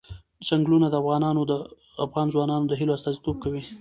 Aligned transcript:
چنګلونه 0.47 0.87
د 0.89 0.95
افغان 2.05 2.27
ځوانانو 2.33 2.65
د 2.69 2.73
هیلو 2.79 2.95
استازیتوب 2.95 3.35
کوي. 3.43 3.61